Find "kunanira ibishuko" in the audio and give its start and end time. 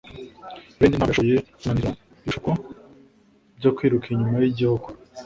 1.59-2.49